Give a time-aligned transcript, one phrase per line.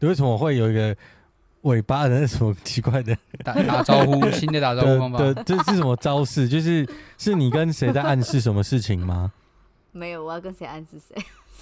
[0.00, 0.96] 你 为什么会有一个
[1.62, 4.28] 尾巴的那什么奇怪的打打招呼？
[4.32, 5.18] 新的打招呼方法？
[5.18, 6.48] 对，这是什么招式？
[6.48, 9.32] 就是是你跟谁在暗示什么事情吗？
[9.92, 11.16] 没有，我要跟谁暗示谁？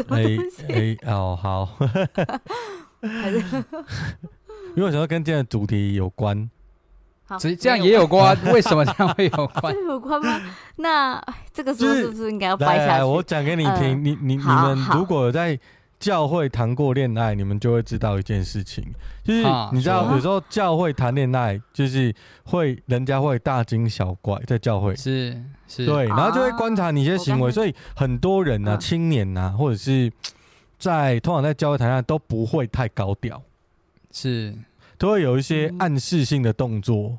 [0.08, 0.24] 哎
[0.68, 1.68] 哎哦，好。
[4.74, 6.48] 因为我想要跟今天的主题有关。
[7.26, 8.36] 好，这这样也有关？
[8.52, 9.74] 为什么这样会有关？
[9.86, 10.40] 有关吗？
[10.76, 13.72] 那这个时候是不是应该要掰下我讲给你听。
[13.72, 15.58] 呃、你你你们如果在
[16.02, 18.84] 教会谈过恋爱，你们就会知道一件事情，
[19.22, 24.96] 就是你知道有时候教会谈恋爱，就是会人家会大惊小怪，在教会。
[24.96, 30.12] 是是，对，然后就会观察你一些行为，所以很多人呢、啊，青年呐、啊，或者是
[30.76, 33.40] 在通常在教会谈恋爱都不会太高调，
[34.10, 34.52] 是。
[34.98, 37.16] 都会有一些暗示性的动作。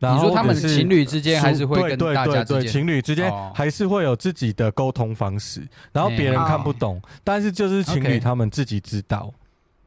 [0.00, 5.62] 然后你说他们情侣之间还是会跟大家之间，情侣之间还是会有自己的沟通方式，
[5.92, 9.32] 然后别人看不懂，但是就是情侣他们自己知道。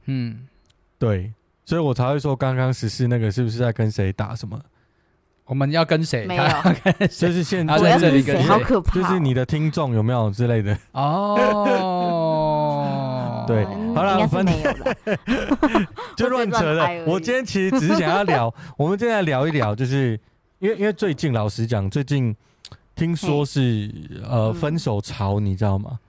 [0.06, 0.47] 嗯，
[0.97, 1.34] 对，
[1.66, 4.61] 所以我才会说刚刚十四那个是不是在跟谁打什么？
[5.45, 6.25] 我们要跟谁？
[6.25, 6.44] 没有，
[7.11, 8.44] 就是现在在这里跟谁？
[8.44, 8.94] 好可怕！
[8.95, 10.78] 就是你的听众有没有之类的？
[10.94, 11.36] 哦，
[13.48, 14.56] 对，好了，反正
[16.16, 16.88] 就乱扯了。
[17.06, 20.20] 我今天其实只是想要聊， 我们今天来聊一聊，就是
[20.60, 22.36] 因为因为最近老实讲，最近
[22.96, 23.92] 听说是
[24.28, 26.00] 呃分手潮，你知道吗？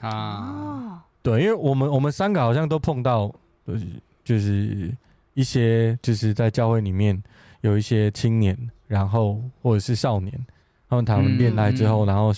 [0.00, 3.32] 啊，对，因为我们我们三个好像都碰到，
[3.66, 3.86] 就是
[4.24, 4.94] 就是
[5.34, 7.22] 一些就是在教会里面
[7.60, 8.56] 有一些青年。
[8.88, 10.32] 然后或者是少年，
[10.88, 12.32] 他们谈完恋爱之后，然后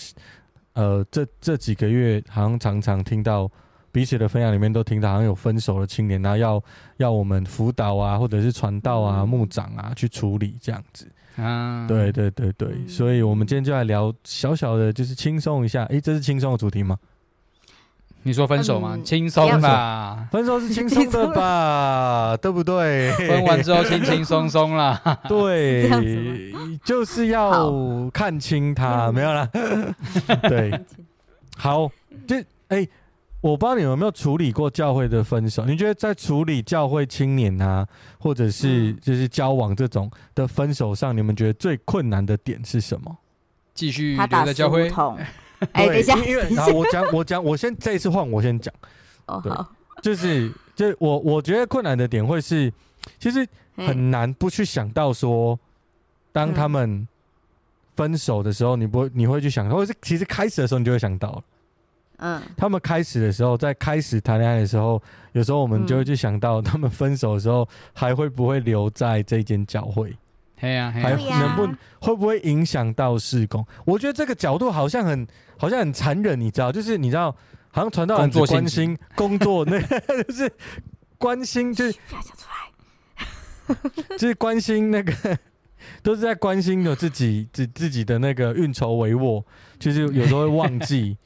[0.73, 3.49] 呃，这这几个月好像常常听到
[3.93, 6.63] 彼此的分享里面都听到，好像有分手的青年，然后要
[6.99, 11.09] 要我们辅导啊，或者是传道啊、牧长啊去处理这样子。
[11.37, 15.85] 啊，对对对对，所以我们今天就来聊小小的，就是轻松一下。
[15.87, 16.99] 诶，这是轻松的主题吗？
[18.23, 18.99] 你说分手吗？
[19.03, 23.11] 轻松吧，分手是轻松的吧， 对不对？
[23.13, 25.89] 分完之后轻轻松松啦，对，
[26.85, 27.73] 就是要
[28.13, 29.49] 看清他，没有啦。
[30.47, 30.79] 对，
[31.57, 31.91] 好，
[32.27, 32.87] 这哎，
[33.41, 35.65] 我不知道你有没有处理过教会的分手？
[35.65, 37.87] 你觉得在处理教会青年啊，
[38.19, 43.17] 或者是就是交往这种的分手上，你们觉得最困难的点是什么？
[43.75, 44.91] 继续留在教会。
[45.73, 48.73] 哎，等一下，因为然后我讲，我讲，我先这一次换我先讲。
[49.27, 49.53] 哦，对，
[50.03, 52.73] 就是，就我我觉得困难的点会是，
[53.19, 53.47] 其实
[53.77, 55.59] 很难不去想到说，
[56.33, 57.07] 当他们
[57.95, 61.43] 分手的时候，你不会，你会去想，或者是其实开始的时候你就会想到，
[62.23, 70.15] 嗯，他们开始的时候，在开始谈恋爱的时候，有时候我们就会去想到，他们分手的时候还会不会留在这间教会。
[70.59, 71.67] 嘿呀，还能不
[72.01, 73.67] 会不会影响到事工？
[73.87, 75.27] 我觉得这个角度好像很
[75.57, 76.71] 好像很残忍，你知道？
[76.71, 77.35] 就是你知道，
[77.71, 79.81] 好像传道人只关心工作，那
[80.25, 80.53] 就是
[81.17, 85.39] 关心，就是不要讲出来，就是关心那个
[86.03, 89.43] 都是在关心有自己自自己的那个运筹帷幄，
[89.79, 91.17] 就是有时候会忘记。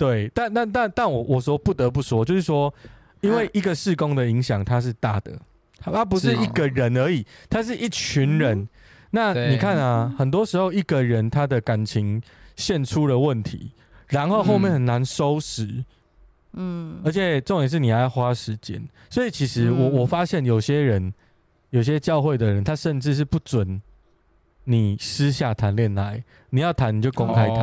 [0.00, 2.72] 对，但但但但我我说不得不说，就是说，
[3.20, 5.38] 因为一个事工的影响它是大的，
[5.78, 8.66] 它不是一个人而已，它是一群人。
[9.10, 12.22] 那你看啊，很多时候一个人他的感情
[12.56, 13.72] 现出了问题，
[14.08, 15.84] 然后后面很难收拾，
[16.54, 21.12] 嗯，而且重点是你还要花时间，所以其实我我发现有些人，
[21.68, 23.82] 有些教会的人，他甚至是不准
[24.64, 27.58] 你私下谈恋爱，你要谈你就公开谈，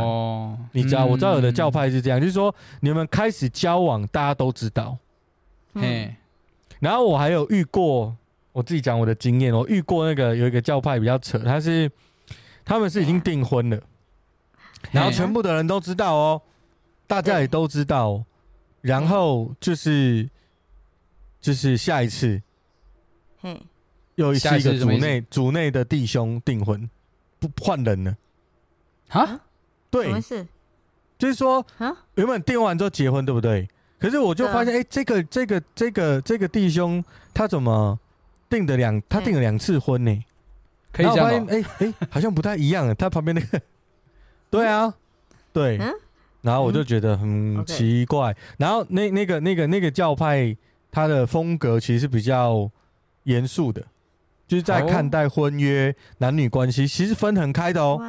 [0.71, 1.05] 你知道？
[1.05, 4.97] 我知道有的教派是这样，就是说你们开始交往，大家都知道，
[5.73, 6.15] 嘿，
[6.79, 8.15] 然后我还有遇过。
[8.53, 11.87] 我自己讲我的经验，我遇过那个有一个教派比较扯，他是
[12.65, 13.79] 他们是已经订婚了，
[14.89, 16.41] 然后全部的人都知道哦，
[17.05, 18.23] 大家也都知道，
[18.81, 20.27] 然后就是
[21.39, 22.41] 就是下一次，
[24.17, 26.87] 又一次一个组内组内的弟兄订婚，
[27.39, 28.15] 不换人了，
[29.07, 29.41] 啊？
[29.89, 30.11] 对，
[31.17, 31.65] 就是说
[32.13, 33.67] 原本订完之后结婚，对不对？
[33.97, 37.03] 可是我就发现，哎，这个这个这个这个弟兄
[37.33, 37.97] 他怎么？
[38.49, 40.23] 订的两，他订了两次婚呢，
[40.93, 41.29] 可以这样。
[41.29, 42.95] 然后我发现，哎哎，好像不太一样。
[42.95, 43.61] 他旁边那个，
[44.49, 44.95] 对啊，
[45.51, 45.77] 对，
[46.39, 48.33] 然后我就觉得很奇怪。
[48.57, 50.55] 然后那那个那个那个教派，
[50.89, 52.71] 他的风格其实是比较
[53.23, 53.85] 严肃的，
[54.47, 58.01] 就是在看待婚约、男女关系，其实分很开的哦。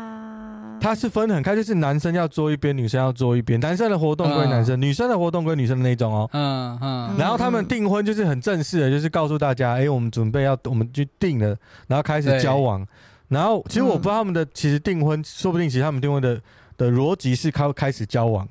[0.81, 3.58] 他是分很开，就是男生要坐一边，女生要坐一边。
[3.58, 6.31] 男生的活动归男生，女生的活动归女生的那种哦。
[6.32, 7.17] 嗯嗯。
[7.19, 11.56] 然后他们订婚就是很正式的，就是告诉大家，哎，我们准备要，我们去定了，
[11.88, 12.87] 然后开始交往。
[13.26, 16.41] 然后其实我不知道他们的其实订婚，说不定其实他们订婚的
[16.76, 18.49] 的逻辑是开开始交往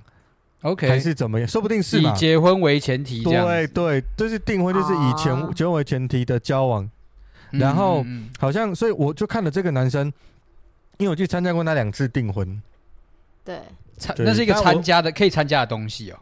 [0.63, 1.47] ，OK 还是怎么样？
[1.47, 3.23] 说不定是以结婚为前提。
[3.23, 6.89] 对对，就是订婚就是以前结婚为前提的交往。
[7.51, 8.05] 然后
[8.39, 10.11] 好像，所以我就看了这个男生。
[10.99, 12.59] 因为我去参加过那两次订婚，
[13.45, 13.61] 对，
[13.99, 16.17] 参那是一个参加的可以参加的东西哦。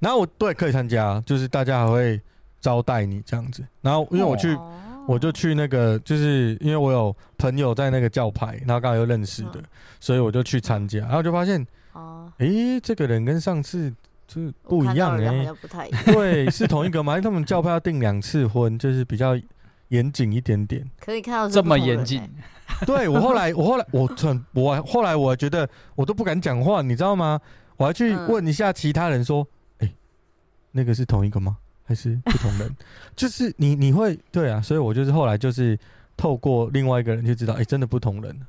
[0.00, 2.20] 然后我对可以参加，就是大家还会
[2.60, 3.64] 招待你这样子。
[3.80, 9.64] 然后因为我去，哦、我就去那个，就是因为我有朋友在那个教派，然后刚好又认识的，嗯、
[10.00, 10.98] 所以我就去参加。
[11.02, 13.94] 然后就发现，哦，诶，这个人跟上次
[14.26, 16.02] 就是不一样哎，不太一样。
[16.06, 17.12] 对，是同一个嘛？
[17.12, 19.38] 因为他们教派要订两次婚，就是比较
[19.88, 20.88] 严谨一点点。
[21.00, 22.22] 可以看到这么严谨。
[22.84, 27.40] 对我后来，我后来，我很，我后来，我觉得我都不敢讲话，你知道吗？
[27.76, 29.46] 我还去问一下其他人说，
[29.78, 29.94] 哎、嗯欸，
[30.72, 31.58] 那个是同一个吗？
[31.84, 32.76] 还是不同人？
[33.14, 35.78] 就是你，你会对啊，所以我就是后来就是
[36.16, 38.40] 透过另外一个人就知道，哎、欸，真的不同人。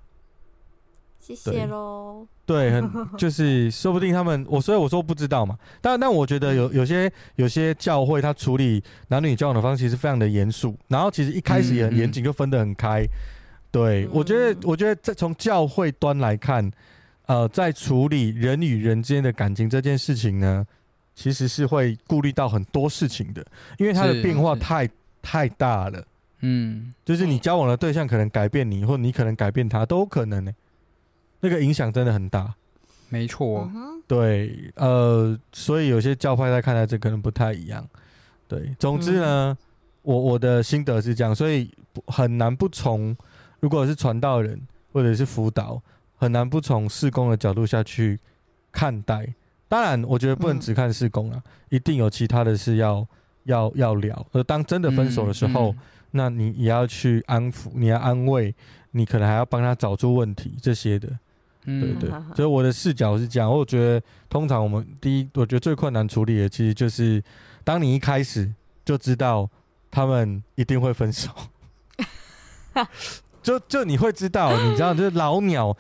[1.36, 2.26] 谢谢喽。
[2.46, 5.58] 对，很 就是说不定他们，我所以我说不知道嘛。
[5.82, 13.06] 但但我觉得有有些有些教会他处理男女交往的方式其实非常的严肃，然后其实一开始也很严谨，就分得很开。
[13.70, 16.72] 对，嗯、我觉得，我觉得在从教会端来看，
[17.26, 20.66] 呃，在处理人与人之间的感情这件事情呢，
[21.14, 23.46] 其实是会顾虑到很多事情的，
[23.78, 24.90] 因为它的变化太
[25.22, 26.02] 太大了。
[26.40, 30.52] 嗯，就是你交往的对象可能改变你，或你可能改变他，都有可能呢。
[31.40, 32.54] 那个影响真的很大。
[33.10, 33.70] 没错。
[34.08, 37.88] 对，呃，所以有些教派在看待这可能不太一样。
[38.48, 39.58] 对，总之呢，嗯、
[40.04, 41.70] 我我的心得是这样，所以
[42.08, 43.16] 很难不从。
[43.60, 44.62] 如果是传道人
[44.94, 45.82] 或者是辅导，
[46.16, 48.20] 很难不从事工的角度下去
[48.72, 49.34] 看待。
[49.68, 53.06] 当然，我觉得不能只看事工啊，嗯、一定有其他的事要
[53.44, 54.26] 要要聊。
[54.32, 55.80] 而当真的分手的时候，嗯嗯、
[56.12, 58.56] 那你也要去安抚，你要安慰，
[58.92, 61.10] 你可能还要帮他找出问题这些的。
[61.68, 63.52] 嗯、对，对对，所以我的视角是这样。
[63.52, 67.22] 我觉得通常我们第一，我觉得最困难处理的，其实就是
[67.64, 68.52] 当你一开始
[68.84, 69.50] 就知道
[69.92, 71.30] 他们一定会分手。
[73.42, 75.76] 就就你会知道，你知道，就是老鸟，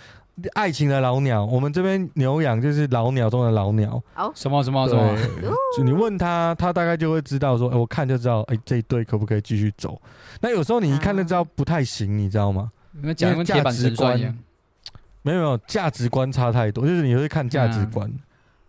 [0.54, 1.45] 爱情的老鸟。
[1.45, 4.01] 我们这边牛羊就是老鸟中的老鸟。
[4.16, 5.16] 哦，什么什么什么？
[5.78, 10.01] 就你问他，他大概就会知道说，哎，我看就知道，哎，这一对可不可以继续走？
[10.42, 12.72] 那有时候你一看就知道不太行，你知道吗？
[13.01, 14.19] 因为价值观，
[15.28, 18.12] 没有没有，价值观差太多，就是你会看价值观。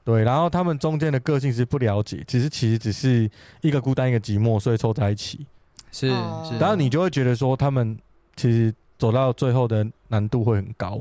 [0.05, 5.47] 对，然后他们中间的个性是不了解，其实其实只是一个孤单，一个寂寞，所以凑在一起。
[5.93, 6.09] 是
[6.45, 7.97] 是，然后你就会觉得说，他们
[8.37, 8.75] 其实。
[8.99, 11.01] 走到最后的难度会很高，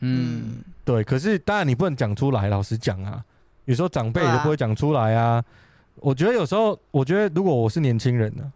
[0.00, 1.04] 嗯，对。
[1.04, 3.22] 可是当然你不能讲出来，老实讲啊，
[3.66, 5.32] 有时候长辈也都不会讲出来啊。
[5.32, 5.44] 啊
[5.96, 8.50] 我觉得有时候，我觉得如果我是年轻人呢，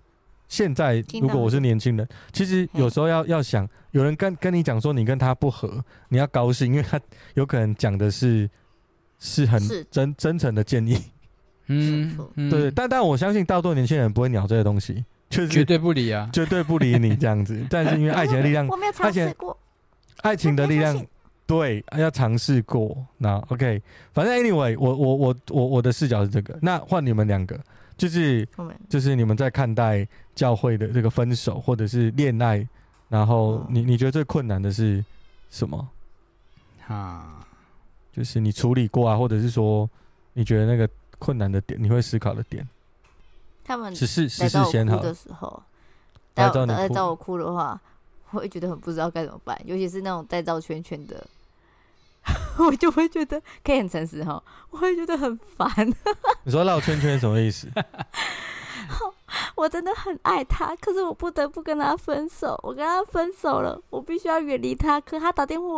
[0.50, 7.00] 现在如果我是年轻人，其实有时候要要想，有人跟跟你讲说你跟他不合，你要高兴，因为他
[7.32, 8.50] 有可能讲的是
[9.18, 9.58] 是很
[9.90, 11.00] 真是真诚的建议，
[11.68, 12.14] 嗯，
[12.50, 12.70] 对。
[12.70, 15.02] 但但我相信大多年轻人不会鸟这些东西。
[15.30, 17.56] 就是绝对不理啊，绝对不理你这样子。
[17.70, 19.56] 但是因为爱情的力量，我没有尝试过。
[20.22, 21.06] 爱情的力量，
[21.46, 23.06] 对，要尝试过。
[23.16, 23.80] 那 OK，
[24.12, 26.58] 反正 Anyway，我我我我我的视角是这个。
[26.60, 27.56] 那换你们两个，
[28.00, 28.48] 就是
[28.88, 32.66] 就是你们在看待教会的这个分手或者是恋爱，
[33.10, 35.04] 然后你你觉得最困难的是
[35.50, 35.86] 什么？
[36.88, 37.46] 啊，
[38.10, 39.88] 就是你处理过啊，或者是说
[40.32, 40.88] 你觉得那个
[41.18, 42.66] 困难的点，你会思考的点。
[43.62, 45.62] 他们只是只是先好的时候，
[46.36, 47.78] 来找来找我哭的话，
[48.30, 49.60] 我会觉得很不知道该怎么办。
[49.66, 51.24] 尤其是那种带绕圈圈的，
[52.58, 55.70] 我就会觉得可以很诚实哈，我会觉得很烦。
[56.44, 57.68] 你说绕圈圈什么意思？
[59.54, 62.58] 我真的很爱他，可是我不得不跟他分手。
[62.62, 65.00] 我跟他分手了，我必须要远离他。
[65.00, 65.68] 可他打电话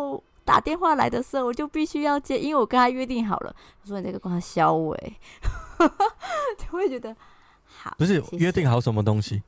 [0.45, 3.55] 打电话来的时候，我就必须要接，因为我跟他约定好了。
[3.83, 5.17] 我说：“你这个跟他消委。”
[6.59, 7.15] 就会觉得。
[7.67, 9.43] 好，不是约定好什么东西？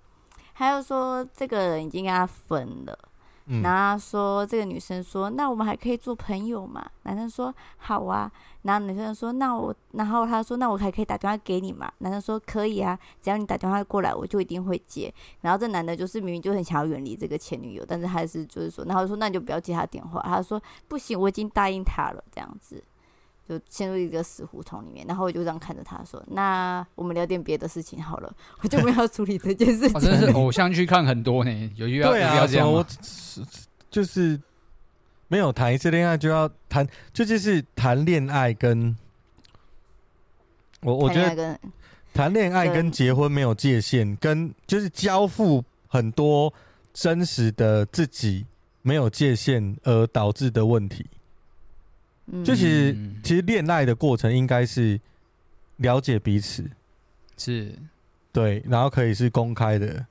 [0.52, 2.98] 还有说这个人已经跟他分了，
[3.46, 6.84] 嗯、然后说这个女生说，那我们还可以做朋友嘛？
[7.02, 8.30] 男生说好啊，
[8.62, 11.92] 然后女生说那我，然后他说那我还可以打电话给你嘛？
[11.98, 15.12] 男生说可以啊，只要你打电话过来，我就一定会接。
[15.42, 20.22] 然后这男的就是明明就很想要远离这个前女友，但是还是就是说，然后说那你就不要接他电话。
[20.22, 22.82] 他说不行，我已经答应他了，这样子。
[23.48, 25.06] 就陷入一个死胡同里面。
[25.06, 28.34] 然后我就这样看着他说：“那我们聊点别的事情好了。
[28.62, 29.96] ”我就没有处理这件事情。
[29.96, 32.84] 哦、真的是偶像剧看很多呢，有遇到对啊，要这样我
[33.90, 34.40] 就是
[35.28, 38.96] 没有谈一次恋爱就要谈，就就是谈恋爱跟
[40.80, 41.58] 我我觉得
[42.12, 46.52] 谈恋爱跟结婚没有界限，跟就是交付很多
[46.92, 48.46] 真实的自己
[48.82, 51.06] 没有界限而导致的问题。
[52.43, 54.99] 就其实，嗯、其实恋爱的过程应该是
[55.76, 56.64] 了解彼此，
[57.37, 57.71] 是，
[58.33, 60.07] 对，然后可以是公开的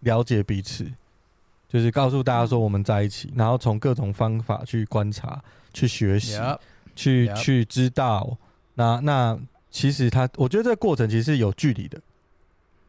[0.00, 0.86] 了解彼此，
[1.68, 5.42] 就是告诉大家说我们在一起，然后从各种方法去观察、
[5.72, 6.58] 去学习、Yep.
[6.94, 7.34] 去 Yep.
[7.34, 8.38] 去知道。
[8.74, 9.36] 那那
[9.68, 12.00] 其实他，我觉得这个过程其实是有距离的。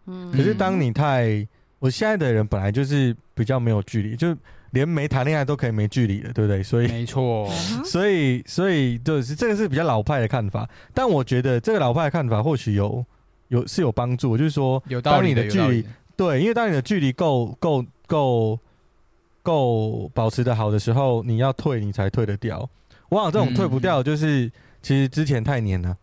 [0.05, 1.47] 嗯，可是当你太，
[1.79, 4.37] 我现在的人本来就是比较没有距离，就。
[4.71, 6.61] 连没谈恋爱都可以没距离的，对不对？
[6.61, 7.49] 所以没错，
[7.85, 13.05] 所以所以就是这个是比较老派的看法，但我觉得这个老派的看法或许有
[13.47, 18.59] 有是有帮助，就是说，当你的距离对，因为当你的距离够够够
[19.41, 22.59] 够保持的好的时候，你要退你才退得掉。
[23.09, 25.97] 往往这种退不掉，就是其实之前太黏了，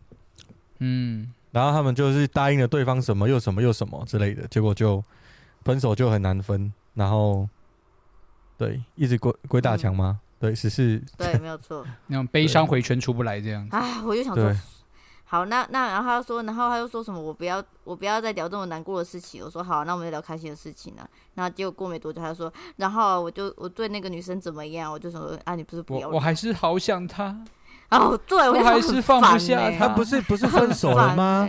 [0.79, 5.05] 嗯，然后他们就是答应了对方什么又什么又什么之类的，结果就
[5.65, 7.47] 分手就很难分，然后。
[8.57, 10.21] 对，一直鬼鬼打墙吗？
[10.21, 11.85] 嗯、对，只是 对，没有错。
[12.07, 13.67] 那种悲伤回圈出不来这样。
[13.71, 14.53] 啊，我就想说，
[15.25, 17.21] 好，那那然后他又说，然后他又说什么？
[17.21, 19.43] 我不要，我不要再聊这么难过的事情。
[19.43, 21.09] 我说好，那我们就聊开心的事情了。
[21.35, 24.93] 然后结果过没多久，他就说，然后我就我对那个女生怎么样？
[24.93, 27.37] 我就说啊，你不是不要我，我还是好想她。
[27.91, 31.49] 哦，对，我，我还是放不下他，不是不是分手了吗？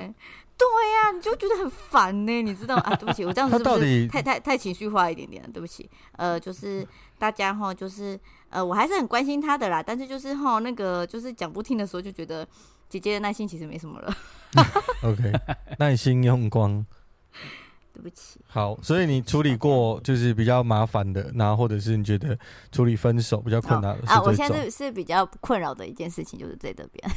[0.58, 2.84] 对呀、啊，你就觉得很烦呢， 你知道吗？
[2.84, 5.44] 啊，对不起，我这样子是不是太太太情绪化一点点？
[5.52, 8.20] 对不起，呃，就是大家哈，就是
[8.50, 12.48] 呃，我还是很关心他的啦，但是就是哈，那个就是讲不听的时候，就觉得
[12.88, 14.16] 姐姐的耐心其实没什么了。
[15.04, 15.32] OK，
[15.80, 16.86] 耐心用光。
[17.94, 18.42] 对不起。
[18.46, 22.38] 好，所以你处理过就是比较麻烦的，然后或者是你觉得
[22.70, 24.22] 处理分手比较困难的啊？
[24.22, 27.16] 我现在是是比较困扰的一件事情，就是在这边。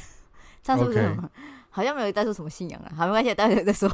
[0.63, 1.41] 上次是什么？Okay.
[1.71, 3.89] 好像没有带出什么信仰啊，好，没关系，待会再说。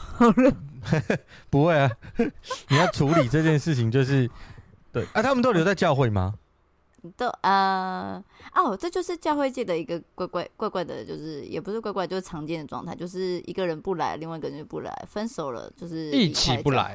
[1.51, 1.91] 不会啊，
[2.69, 4.31] 你要处理这件事情，就是
[4.93, 6.35] 对啊，他们都留在教会吗？
[7.19, 8.23] 都呃
[8.55, 16.95] 哦，这就是教会界的一个怪怪怪怪的，就是也不是怪怪，就是常见的状态，就是一个人不来，另外一个人就不来，分手了就是一起不来，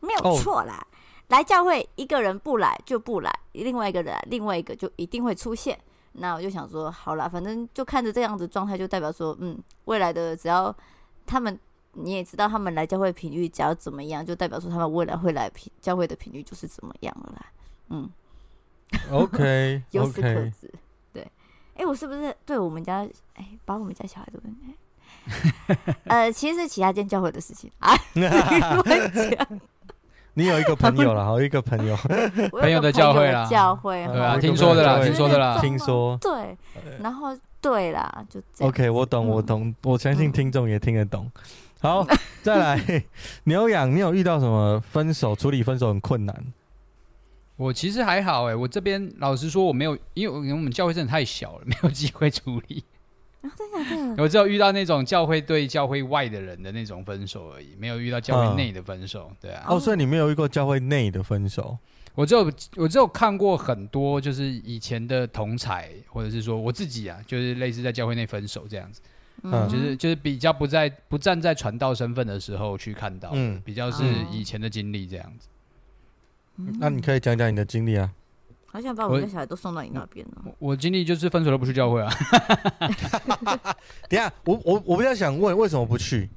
[0.00, 0.84] 没有错啦。
[0.84, 0.86] 哦、
[1.28, 5.78] 来教会一个人不来就不来，另外一个人另外一个就一定会出现。
[6.14, 10.74] 那我就想说，好啦，反正就看着这样子状态，就代表说，嗯，未来的只要
[11.26, 11.58] 他们，
[11.92, 17.46] 你也知道他们来教会频率只要怎么样，就代表说他们未来会来频教会的频率就是怎么样了啦。
[17.88, 18.08] 嗯
[19.10, 20.72] ，OK， 由此可知，
[21.12, 21.22] 对，
[21.74, 22.98] 哎、欸，我是不是对我们家，
[23.34, 24.56] 哎、欸，把我们家小孩都问，
[26.06, 27.70] 呃，其实是其他间教会的事情。
[27.80, 27.92] 啊，
[30.34, 31.96] 你有一个朋友了，好一个朋友，
[32.60, 36.56] 朋友的教会啦，教会，对啊，听说的啦，听说的啦，听说，对，
[37.00, 38.68] 然后对啦，就这样。
[38.68, 41.30] OK，我懂，我懂，我相信听众也听得懂。
[41.80, 42.06] 好，
[42.42, 43.04] 再来，
[43.44, 46.44] 牛羊，你有遇到什么分手处理分手很困难？
[47.56, 52.82] 我其实还好哎，我这边老实说我没有，因为我们教会真的太小了，没有机会处理。
[54.16, 59.30] 我只有遇到那种教会对教会外的人的那种分手而已，没有遇到教会内的分手。
[59.40, 61.76] 对啊，哦，所以你没有遇过教会内的分手？
[62.14, 69.00] 我只有我只有看过很多，就是以前的同才，或者是说我自己啊，就是类似在教会内分手这样子。
[69.42, 75.48] 嗯，就是就是比较不在不站在传道身份的时候去看到，嗯，比较是以前的经历这样子。
[76.78, 78.10] 那你可以讲讲你的经历啊。
[78.74, 80.42] 好想把我的小孩都送到你那边呢。
[80.44, 82.12] 我我经历就是分手都不去教会啊。
[84.10, 86.28] 等下，我我我比较想问，为什么不去？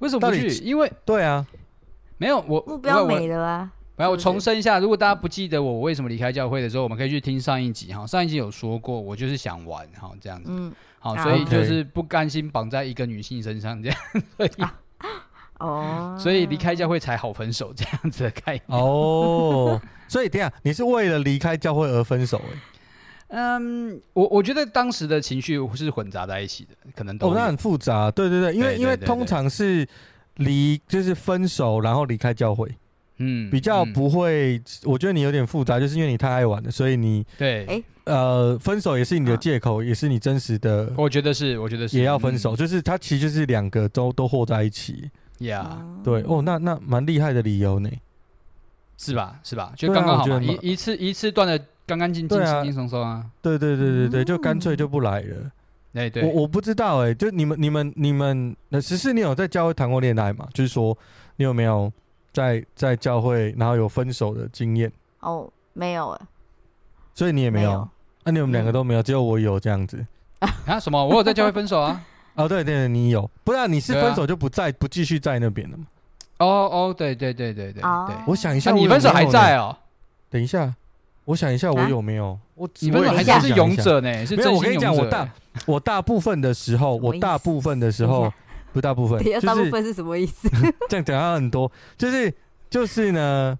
[0.00, 0.46] 为什么不去？
[0.62, 1.46] 因为对啊，
[2.18, 3.72] 没有我目标没了啊。
[3.96, 8.06] 来，我重申一下，如果大家不记得我我为什么离开教会的时候，我们可以去听上一集哈。
[8.06, 10.50] 上一集有说过，我就是想玩哈，这样子。
[10.52, 10.70] 嗯。
[10.98, 13.98] 好，所以就是不甘心绑在一个女性身上这样。
[14.36, 14.50] 所以
[15.58, 16.16] 哦。
[16.18, 18.62] 所以离开教会才好分手这样子的概念。
[18.68, 19.80] 哦。
[20.08, 22.40] 所以，等下你是为了离开教会而分手？
[22.50, 22.58] 哎，
[23.28, 27.28] 嗯，我我觉得当时的情绪是混杂在一起的，可能都。
[27.28, 28.10] 哦，那很复杂。
[28.10, 29.86] 对对对，因为因为通常是
[30.36, 32.74] 离就是分手，然后离开教会，
[33.18, 34.58] 嗯，比较不会。
[34.84, 40.90] 我觉得你有点复杂，就是因为你太爱玩了，所以你对，哎，呃，分手也是你的借口，也是你真实的。
[40.96, 45.10] 我觉得是，我觉得是，也要分手，就是它其实就是两个都都和在一起。
[45.38, 47.90] 呀，对哦，那那蛮厉害的理由呢。
[48.96, 49.38] 是吧？
[49.44, 49.72] 是吧？
[49.76, 53.24] 就刚刚好嘛，一一次一次断的干干净净、轻轻松松啊！
[53.40, 55.50] 对对对对对，就干脆就不来了。
[55.92, 60.48] 对对，我我不知道哎、欸，就你们你们你们，那十四你有在教会谈过恋爱吗？
[60.52, 60.96] 就是说
[61.36, 61.92] 你有没有
[62.32, 64.92] 在在教会然后有分手的经验？
[65.20, 66.26] 哦，没有哎、欸，
[67.14, 67.88] 所以你也没有，
[68.24, 70.04] 那有、啊、你们两个都没有，只有我有这样子
[70.66, 70.80] 啊？
[70.80, 71.06] 什么？
[71.06, 72.04] 我有在教会分手啊？
[72.38, 75.84] 哦，对对对，你有，不然你是分手就不在、啊、不继续在那边了吗？
[76.38, 79.76] 哦哦，对对对对对对，我想一下，你分手还在哦？
[80.30, 80.72] 等一下，
[81.24, 82.38] 我想一下，我有没有？
[82.54, 84.24] 我你分手还在是勇者呢？
[84.24, 85.28] 是没有，我跟你讲，我大
[85.66, 88.32] 我大部分的时候，我大部分的时候
[88.72, 90.48] 不大部分，就是大部分是什么意思？
[90.88, 92.32] 这样讲到很多，就是
[92.70, 93.58] 就是呢，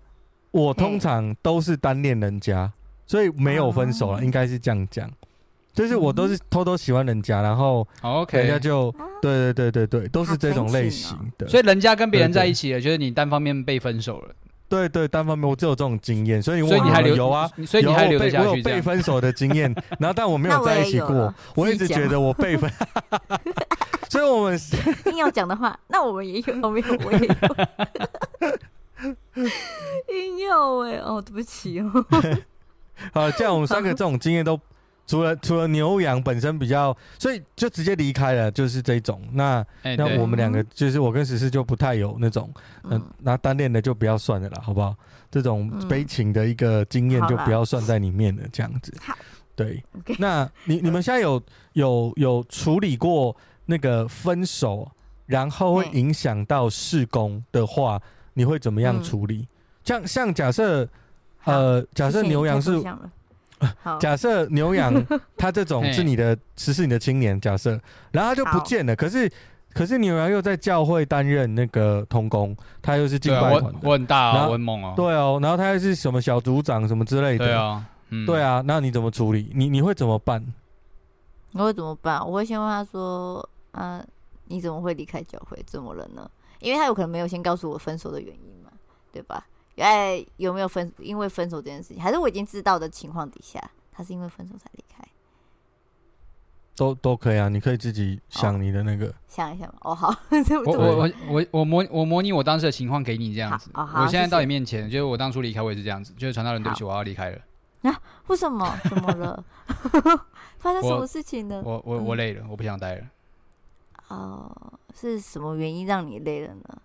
[0.53, 2.71] 我通常都是单恋人家，
[3.07, 5.11] 所以没有分手了，应该是这样讲。
[5.75, 11.47] 就是我都是偷偷喜欢人家，然后 OK，人家就对对对对对，都是这种类型的。
[11.47, 14.35] 所以人家跟别人在一起了，就是你单方面被分手了。
[14.69, 17.49] 对对，单方面我只有这种经验，所以所以你还留有啊？
[17.65, 18.49] 所以你还留下去？
[18.49, 21.33] 我有被分手的经验，然后 但我没有在一起过。
[21.55, 22.71] 我一直觉得我被分，
[24.11, 24.61] 所以我们
[25.07, 27.35] 硬要讲的话，那我们也有，我们有，我也有。
[30.13, 32.05] 硬要哎哦，对不起哦。
[33.13, 34.59] 好，这样我们三个这种经验都。
[35.09, 39.27] 除了除了牛羊本身比较，所以就直接离开了，就是这种。
[39.33, 42.53] 那、欸、那我们两个就是我跟十四就不太有那种，
[42.85, 44.95] 嗯，那单恋的就不要算了啦，好不好？
[45.31, 48.93] 这种悲情的一个经验就不要算在里面了，这样子。
[49.01, 49.17] 好，
[49.57, 49.83] 对。
[50.19, 53.35] 那你你们现在有有有处理过
[53.65, 54.91] 那个分手，
[55.25, 57.99] 然后会影响到事工的话，
[58.35, 59.49] 你会怎么样处理？
[59.85, 60.87] 像像假设，
[61.45, 62.79] 呃，假设牛羊是。
[64.01, 64.95] 假设牛羊
[65.37, 67.41] 他这种是你的，实是你的青年。
[67.41, 67.79] 假设，
[68.13, 68.95] 然后他就不见了。
[68.95, 69.31] 可是，
[69.73, 74.95] 可是牛羊又在教会担任那个童工，他又是敬拜团的，我很大啊，我很猛啊。
[74.97, 77.47] 对哦，然后他又是什么小组长什么之类的。
[77.47, 77.85] 对啊，
[78.27, 78.63] 对啊。
[78.65, 79.51] 那你怎么处理？
[79.55, 80.45] 你你会怎么办？
[81.53, 82.19] 我会怎么办？
[82.25, 84.05] 我会先问他说：“啊，
[84.45, 85.59] 你怎么会离开教会？
[85.67, 86.31] 怎么了呢？
[86.61, 88.71] 因为他有可能没有先告诉我分手的原因嘛，
[89.11, 89.47] 对吧？”
[89.81, 90.93] 哎，有没有分？
[90.99, 93.59] 因为分手这件事情，还是我已经知道的情况底下，
[93.93, 95.05] 他是因为分手才离开，
[96.77, 97.49] 都都可以啊。
[97.49, 99.75] 你可以自己想你的那个，哦、想一下嘛。
[99.81, 100.15] 哦，好，
[100.67, 103.71] 我我我我我模我模拟我当时的情况给你这样子。
[103.75, 107.39] 哦、我现在到你面前，就是我当初离开我也是这样子，就是传道人对不起，我要离开了。
[107.83, 108.03] 啊？
[108.27, 108.77] 为什么？
[108.89, 109.45] 怎么了？
[110.59, 111.63] 发生什么事情呢？
[111.65, 113.07] 我我我累了，嗯、我不想待了。
[114.09, 116.83] 哦，是什么原因让你累了呢？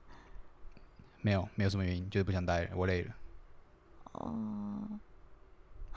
[1.24, 3.12] 没有，没有什么原因，就是不想待了，我累了。
[4.12, 4.32] 哦，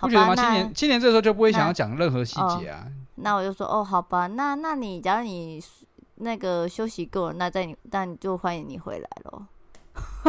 [0.00, 0.34] 不觉得吗？
[0.34, 2.86] 青年青年这个时候就不会想要讲任何细节啊
[3.16, 3.30] 那。
[3.30, 5.62] 那我就说，哦，好吧，那那你假如你
[6.14, 9.42] 那个休息够了，那在你那你就欢迎你回来喽。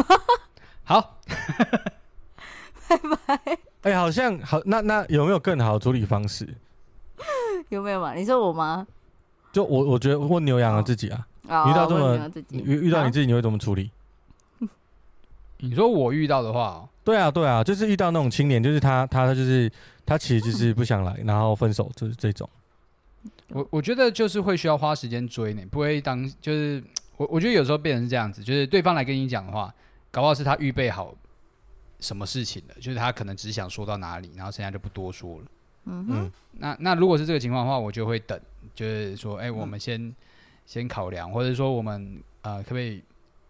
[0.84, 1.20] 好，
[2.90, 3.40] 拜拜。
[3.84, 6.48] 哎、欸，好像好，那那有没有更好的处理方式？
[7.70, 8.14] 有没有嘛？
[8.14, 8.88] 你说我吗？
[9.52, 13.92] 就我，我觉得问牛羊了自己啊，哦、遇到这么遇遇到你自己，你会怎么处理？
[15.60, 19.72] 你说我遇到的话、喔，对啊，对啊，就是遇到那种青年，就是他，他就是
[20.06, 22.48] 他，其实就是不想来，然后分手，就是这种。
[23.50, 26.84] 我我觉得就是会需要花时间追你，不会当就是
[27.18, 29.74] 我我觉得有时候变成是这样子，就是对方来跟你讲的话，
[30.12, 31.16] 搞不好是他预备好
[32.00, 35.46] 什么事情的，就是他可能只想说到哪里，然后剩下就不多说了。
[35.86, 38.40] 嗯哼，那那如果是这个情况的话，我就会等，
[38.76, 40.16] 就是说，哎、欸，我们先、嗯、
[40.66, 43.02] 先考量，或者说我们呃，可不可以？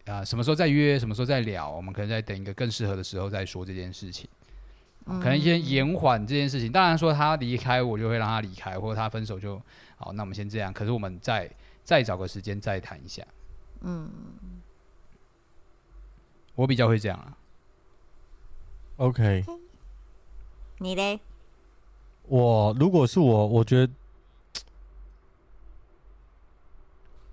[0.07, 0.97] 啊、呃，什么时候再约？
[0.97, 1.69] 什么时候再聊？
[1.69, 4.27] 我们可能再等一个更适合的时候再说这件事情。
[5.05, 6.71] 嗯、可能先延缓这件事情。
[6.71, 9.61] 当然说他离开，我就会让他离开，或者他分手就
[9.97, 10.11] 好。
[10.13, 10.71] 那我们先这样。
[10.73, 11.49] 可是我们再
[11.83, 13.21] 再找个时间再谈一下。
[13.81, 14.09] 嗯，
[16.55, 17.37] 我比较会这样啊。
[18.97, 19.45] OK，
[20.79, 21.19] 你嘞？
[22.23, 23.93] 我如果是我，我觉得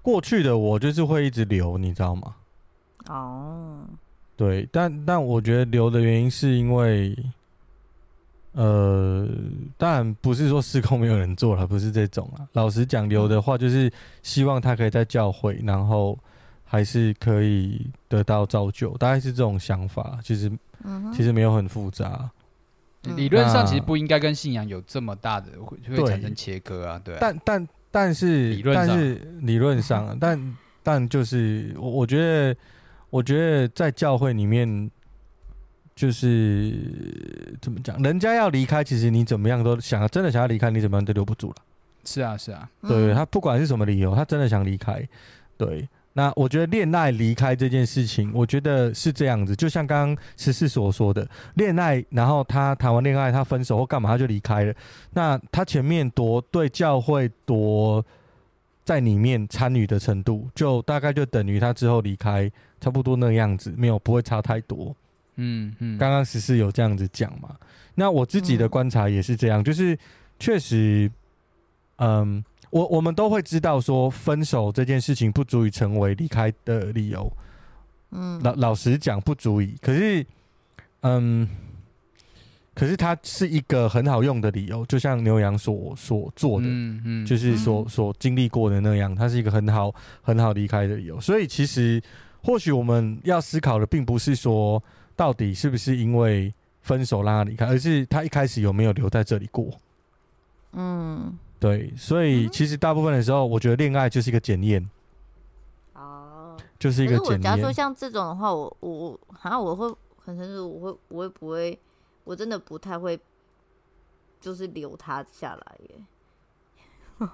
[0.02, 2.36] 过去的我就是会一直留，你知道吗？
[3.08, 3.98] 哦，oh.
[4.36, 7.16] 对，但但我觉得留的原因是因为，
[8.52, 9.28] 呃，
[9.76, 12.42] 当然不是说事工没有人做了，不是这种啊。
[12.52, 16.18] 老实讲，留的话就是希望他可以在教会，然后
[16.64, 20.18] 还是可以得到造就，大概是这种想法。
[20.22, 20.48] 其实
[20.82, 21.16] ，mm hmm.
[21.16, 22.28] 其实没有很复杂。
[23.02, 27.00] 理论上其实不应该跟信仰有这么大的会会产生切割啊。
[27.04, 32.56] 对，但但但是理论上，但是理论上，但但就是我我觉得。
[33.14, 34.90] 我觉得在教会里面，
[35.94, 41.56] 就是怎么讲，人家要离开，其实你怎么样都想要，真的想要离开，你怎么样都留不住了。
[42.04, 45.00] 是啊，是啊，对，他不管是什么理由，他真的想离开。
[45.56, 51.24] 对，那我觉得恋爱离开这件事情，我觉得是这样子，就像刚刚十四所说的，
[51.54, 54.74] 恋爱，然后他谈完恋爱，他分手或干嘛，他就离开了。
[55.12, 58.04] 那他前面多对教会多
[58.84, 62.50] 在里面参与的程度，就大概就等于他之后离开
[62.84, 64.94] 差不多那样子，没有不会差太多。
[65.36, 67.56] 嗯嗯，刚刚十四有这样子讲嘛？
[67.94, 69.98] 那我自己的观察也是这样，就是
[70.38, 71.10] 确实，
[71.96, 77.32] 嗯，我我们都会知道说分手这件事情不足以成为离开的理由。
[78.10, 80.26] 嗯，老老实讲不足以，可是，
[81.00, 81.48] 嗯。
[82.76, 91.20] 可是它是一个很好用的理由，就像牛羊所所做的，嗯嗯，就是所所经历过的那样，它是一个很好很好离开的理由。
[91.20, 92.02] 所以其实
[92.44, 94.82] 或许我们要思考的，并不是说
[95.16, 96.52] 到底是不是因为
[96.82, 99.70] 分手让他离开，而是他一开始有没有留在这里过。
[100.72, 101.90] 嗯，对。
[101.96, 104.86] 所以其实大部分的时候，我觉得恋爱就是一个检验。
[105.94, 107.38] 哦，就是一个检验。
[107.38, 111.78] 我假如说像这种的话，我我我好像我会很诚实，我会我会不会？
[112.24, 113.18] 我真的不太会，
[114.40, 117.28] 就是留他下来耶。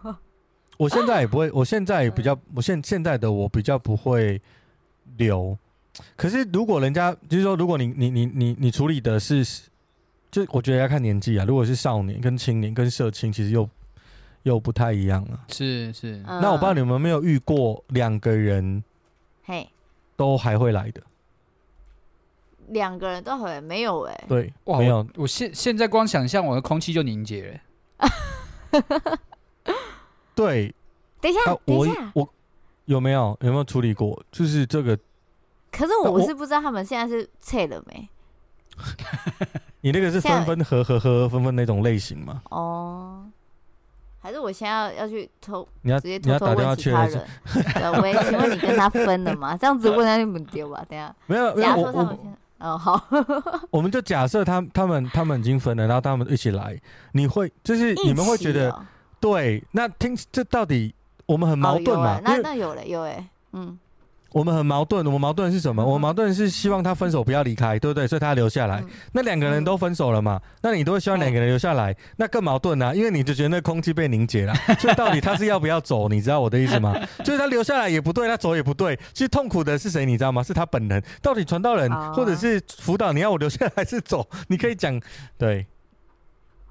[0.76, 4.40] 我现在也不会，我现在也比较，我现现在的我比较不会
[5.16, 5.56] 留。
[6.16, 9.44] 可是如果人家就是说，如果你你你你你处理的是，
[10.30, 11.44] 就我觉得要看年纪啊。
[11.44, 13.68] 如果是少年跟青年跟社青，其实又
[14.44, 15.40] 又不太一样了。
[15.48, 16.16] 是是。
[16.24, 18.82] 那我不知道你们有没有遇过两个人，
[19.44, 19.68] 嘿，
[20.16, 21.02] 都还会来的。
[22.68, 24.98] 两个人都很没有哎、欸，对，哇，没有。
[24.98, 27.60] 我，我现现在光想象，我的空气就凝结
[27.98, 28.80] 了。
[30.36, 30.72] 对，
[31.20, 32.32] 等一下，等一下，我
[32.90, 34.20] 有没有有没有处理过？
[34.32, 34.98] 就是这个。
[35.70, 38.08] 可是我是不知道他们现在是撤了没。
[39.82, 42.42] 你那个是分分合合合分分那种类型吗？
[42.50, 43.24] 哦，
[44.18, 45.66] 还是我现在要要去偷？
[45.82, 47.24] 你要直接偷偷问其他人？
[48.02, 49.56] 喂，请问你跟他分了吗？
[49.56, 50.84] 这样子问他就不丢吧？
[50.88, 52.18] 等下没有，没有我我。
[52.58, 53.08] 哦，好，
[53.70, 56.76] 我们就假设他他们他们已经分了，然后他们一起来，
[57.12, 58.84] 你会就是你们会觉得，哦、
[59.20, 60.92] 对，那听这到底
[61.30, 62.16] 我们很矛盾嘛？
[62.18, 63.78] 哦、那那有了有哎，嗯。
[64.32, 65.84] 我们很矛盾，我们矛盾是什么？
[65.84, 68.06] 我们矛盾是希望他分手不要离开，对不对？
[68.06, 68.80] 所以他留下来。
[69.12, 70.40] 那两个人都分手了嘛？
[70.62, 71.96] 那你都会希望两个人留下来？
[72.16, 72.94] 那更矛盾啊！
[72.94, 74.54] 因为你就觉得那空气被凝结了。
[74.78, 76.08] 所以到底他是要不要走？
[76.08, 76.96] 你知道我的意思吗？
[77.24, 78.96] 就是他留下来也不对，他走也不对。
[79.12, 80.06] 其实痛苦的是谁？
[80.06, 80.44] 你知道吗？
[80.44, 81.02] 是他本人。
[81.20, 84.28] 到底传道人或者是辅导，你要我留下来还是走？
[84.46, 85.00] 你可以讲，
[85.36, 85.66] 对，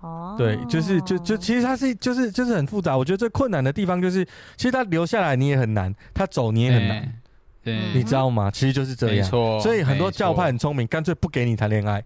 [0.02, 2.98] 哦，对，就是就就其实它是就是就是很复杂。
[2.98, 4.24] 我觉得最困难的地方就是，
[4.56, 7.22] 其实他留下来你也很难，他走你也很难。
[7.62, 8.50] 对，你知道吗？
[8.50, 12.04] 其实就是这样，错所以很多教派很聪明，干脆不给你谈恋爱。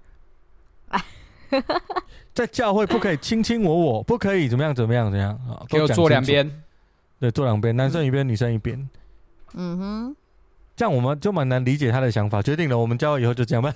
[2.34, 5.62] 在教会不可以卿卿我我，不可以怎么样怎么样怎么样啊？
[5.70, 6.52] 给我坐两边，
[7.20, 8.90] 对，坐两边，男生一边，女生一边。
[9.54, 10.16] 嗯哼，
[10.76, 12.42] 这样我们就蛮难理解他的想法。
[12.42, 13.74] 决定了，我们交往以后就这样吧。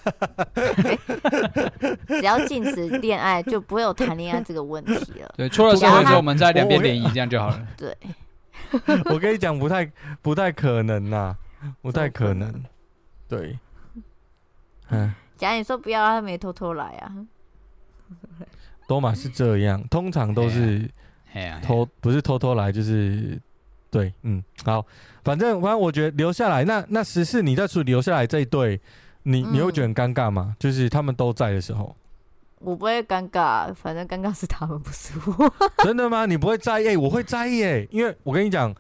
[2.08, 5.34] 只要禁止恋爱，就不会有谈恋爱这个问题了。
[5.38, 7.68] 对，出了社会之后，我们再两边联谊，这样就好了。
[7.78, 7.96] 对，
[9.12, 11.36] 我跟你讲，不太不太可能呐。
[11.82, 12.64] 不太可能，
[13.28, 13.58] 对，
[14.90, 17.12] 嗯，假如你说不要，他没偷偷来啊，
[18.88, 20.88] 多嘛是这样，通常都是
[21.64, 23.42] 偷，不是偷偷来，就是
[23.98, 24.86] 对，嗯，好，
[25.24, 28.80] 反正反正我觉得留下来，那那十四你在处理留下来这一对，
[29.24, 30.56] 你你会觉得很尴尬吗？
[30.60, 31.96] 就是他们都在的时候，
[32.60, 35.54] 我不会尴尬，反正尴尬是他们，不是我。
[35.84, 36.26] 真的吗？
[36.26, 36.96] 你不会在意？
[36.96, 38.74] 我会在意诶，因为我跟你讲，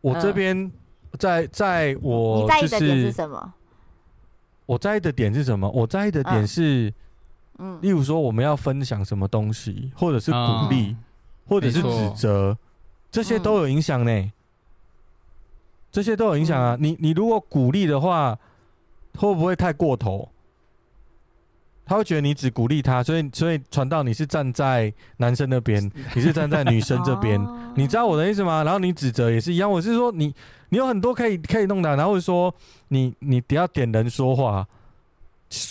[0.00, 0.70] 我这边。
[1.18, 3.54] 在在我你在意的点是什么？
[4.66, 5.70] 我在意的点是什么？
[5.70, 6.92] 我在意的点是，
[7.58, 10.94] 嗯，例如说我们要分享什么东西，或者是鼓励，
[11.48, 12.58] 或者是指责，
[13.10, 14.32] 这些都有影响呢。
[15.96, 16.76] 这些都有影响啊！
[16.78, 18.38] 你你如果鼓励的话，
[19.16, 20.28] 会不会太过头？
[21.86, 27.40] 他会觉得你只鼓励他，所以所以传到你是站在男生那边，你是站在女生这边，
[27.76, 28.62] 你知道我的意思吗？
[28.62, 30.34] 然后你指责也是一样，我是说你。
[30.68, 32.54] 你有很多可以可以弄的，然后说
[32.88, 34.66] 你你不要点人说话，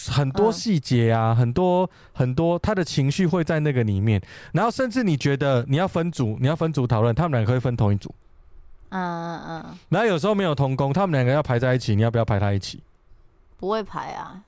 [0.09, 4.19] 很多细节啊，嗯、很多很多他的情绪会在那个里面，
[4.53, 8.09] 然后甚至你觉得你要分组，你要分组讨论，他们两个可以分同一组，
[8.97, 12.81] 嗯嗯嗯，然后有时候没有同工，他们两个要排在一起，你要不要排他一起？
[13.57, 14.41] 不会排啊，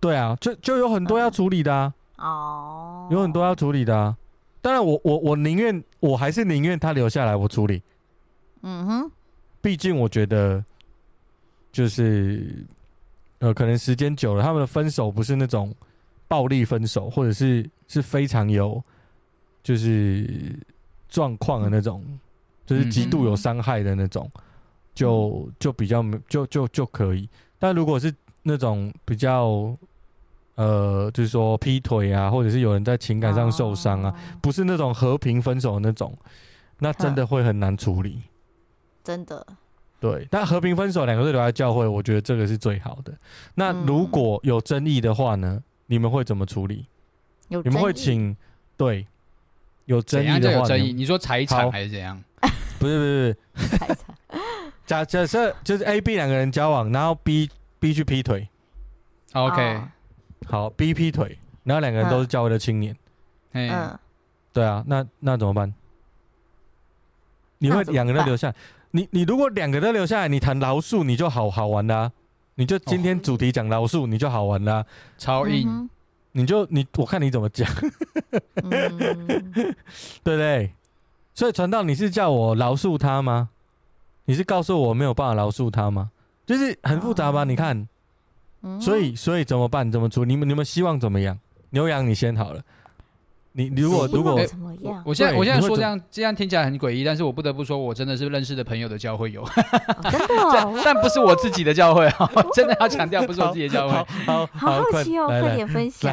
[0.00, 4.16] 对啊，就就有很多要处理的啊，嗯、哦，有很多要处理的啊，
[4.60, 7.82] 当然我我我宁愿我还是宁愿他留下来我处理，
[8.62, 9.10] 嗯哼。
[9.60, 10.62] 毕竟我觉得，
[11.72, 12.66] 就是
[13.38, 15.74] 呃，可能时间久了，他们的分手不是那种
[16.28, 18.82] 暴力分手，或者是是非常有
[19.62, 20.28] 就是
[21.08, 22.04] 状况的那种，
[22.66, 24.30] 就是极度有伤害的那种，
[24.94, 27.28] 就就比较就就就可以。
[27.58, 29.76] 但如果是那种比较
[30.56, 36.16] 呃，就是说劈腿啊，或者是有人在情感上受伤啊，不是那种和平分手的那种，
[36.78, 38.22] 那真的会很难处理。
[39.02, 39.46] 真的。
[40.00, 43.12] 对，但和平分手，两个都留在教会，我觉得这个是最好的。
[43.54, 45.62] 那如果有争议的话呢？
[45.86, 46.86] 你们会怎么处理？
[47.48, 48.34] 有你们会请
[48.74, 49.06] 对
[49.84, 50.94] 有争议的话，争议？
[50.94, 52.18] 你说财产还是怎样？
[52.84, 53.36] 不是不是。
[54.84, 58.46] 假假设就是 A、B 两个人交往，然后 B B 去劈腿。
[59.32, 59.80] OK，
[60.46, 62.94] 好，B 劈腿，然后两个人都是教会的青年。
[63.52, 63.98] 嗯，
[64.52, 65.72] 对啊，那那怎么办？
[67.58, 68.52] 你会两个人留下？
[68.90, 72.12] 你你如果两个都留下来，你谈饶恕，你就好好玩啦、啊。
[72.56, 74.86] 你就今天主题讲饶恕，你就好玩啦、啊。
[75.16, 75.88] 超硬，
[76.32, 77.66] 你就你我看你怎么讲，
[78.54, 78.88] 对
[80.22, 80.72] 不对？
[81.34, 83.50] 所以传道，你是叫我饶恕他吗？
[84.26, 86.10] 你是告诉我没有办法饶恕他吗？
[86.46, 87.44] 就是很复杂吧？
[87.44, 87.88] 你看，
[88.80, 89.90] 所以所以怎么办？
[89.90, 90.28] 怎么处理？
[90.28, 91.38] 你们你们希望怎么样？
[91.70, 92.62] 牛羊，你先好了。
[93.56, 95.02] 你如果如果怎么样？
[95.06, 99.44] 我现在我现在说这样这样听起来很诡异，但是我不得不说，我真的是认识的朋友的教会有，
[100.10, 103.94] 真的， 但不是我自己的教会啊， 真的要强调不是我自己的教会。
[104.26, 106.12] 好好奇哦，快点分享，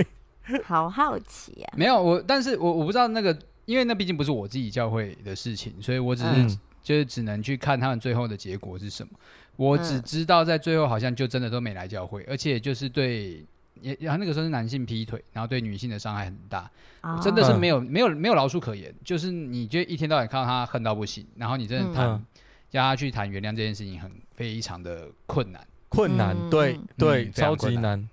[0.64, 1.72] 好好奇啊！
[1.76, 3.36] 没有我，但是我我不知道那个，
[3.68, 9.12] 因为那毕竟不是我自己教会的事情，所以我只是就是只能去看他们最后的结果是什么。
[9.56, 13.44] 我只知道在最后好像就真的都没来教会，而且就是对。
[13.80, 16.68] 也然后那个时候是男性劈腿，然后对女性的伤害很大，
[17.00, 18.92] 哦、真的是没有没有没有饶恕可言。
[19.04, 22.26] 就是你就一天到晚看到他恨到不行，然后你真的谈、嗯、
[22.68, 28.08] 叫他去谈原谅这件事情，很非常的困难，困难，对对，嗯、超级难，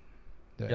[0.56, 0.68] 对。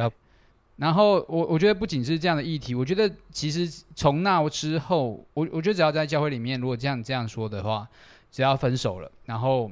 [0.82, 7.88] 然后我我觉得不仅是这样的议题，我觉得其实从那之后，我我觉得只要在教会里面，如果这样这样说的话，
[8.32, 9.72] 只要分手了，然后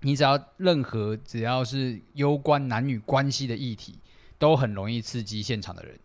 [0.00, 3.98] 你只要任何只要是攸关男女关系的议题。
[4.42, 5.96] 都很容易刺激现场的人，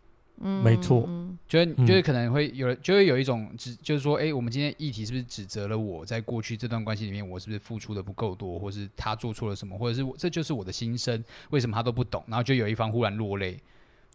[0.42, 1.10] 嗯，没错，
[1.48, 12.24] 觉得就是可能会有，就会有一种指，就是说，哎，我们今天议题是不是指责了我在过去这段关系里面，我是不是付出的不够多，或是他做错了什么，或者是我这就是我的心声，为什么他都不懂？
[12.28, 13.60] 然后就有一方忽然落泪，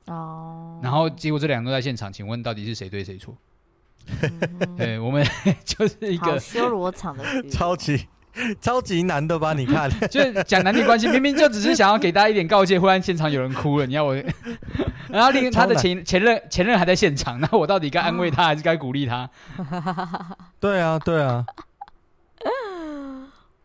[0.06, 3.36] 哦，然后结果这两个都在现场，请问到底是谁对谁错？
[4.76, 5.24] 对，我们
[5.64, 8.08] 就是一个修罗场的超级。
[8.62, 9.52] 超级难的吧？
[9.52, 14.14] 你看， 就是讲男女关系，明明就只是想要给大家一点告诫，忽然现场有人哭了，你要我，
[15.10, 19.28] 然后另他的前前任前任还在现场，那我到底该安慰他还是该鼓励他？
[20.58, 21.44] 对啊，对啊。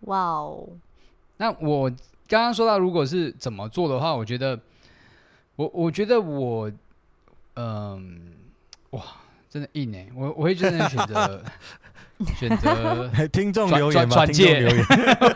[0.02, 0.68] 哇哦！
[1.38, 1.90] 那我
[2.28, 4.60] 刚刚说到，如果是怎么做的话，我觉得，
[5.58, 6.72] 我我觉得我，
[7.56, 8.20] 嗯，
[8.92, 9.02] 哇，
[9.50, 11.44] 真的硬哎，我我会真的选择。
[12.36, 14.86] 选择 听众留言转介留言，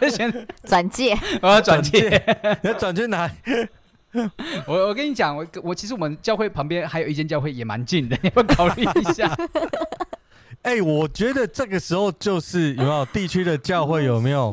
[0.02, 2.10] 我选 转介，我要转介，
[2.64, 3.30] 你要转去哪？
[4.66, 9.32] 我我跟你讲，我我其实我们教会旁边还有一间教会也蛮近的，你要不要考虑一下？
[10.64, 14.52] 哎、欸，我觉得这个时候就是有没有地区的教会有没有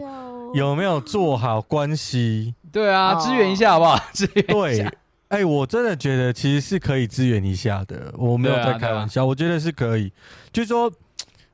[0.53, 2.55] 有没有做好关系？
[2.71, 3.99] 对啊，支援一下好不好？
[4.13, 4.87] 支援对，
[5.29, 10.13] 哎、欸，我真的觉得其实是可以支援一下的，我没有在开玩笑，啊啊、我觉得是可以，
[10.53, 10.93] 就是说。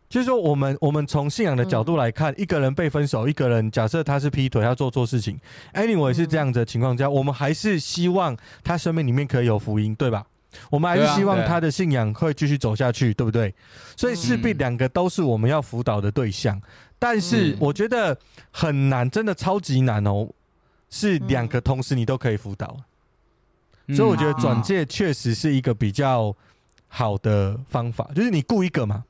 [0.07, 5.37] 就是说，我们我们从信仰的角度来看，嗯、一个人被分手，一个人假设他是劈腿，他做错事情
[5.73, 10.25] ，anyway 是这样子的情况下，嗯、我们还是希望他生命里面可以有福音，对吧？
[10.71, 13.53] 我们还是希望他的信仰会继续走下去，对不对？
[13.97, 16.61] 所以势必两个都是我们要辅导的对象，
[16.97, 18.17] 但是我觉得
[18.53, 20.29] 很难，真的超级难哦，
[20.91, 22.77] 是两个同时你都可以辅导，
[23.87, 26.35] 嗯、所以我觉得转介确实是一个比较
[26.89, 29.05] 好的方法，就是你雇一个嘛。